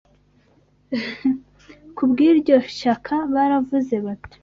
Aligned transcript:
Kubw’iryo 1.95 2.57
shyaka, 2.77 3.15
baravuze 3.33 3.95
bati, 4.05 4.37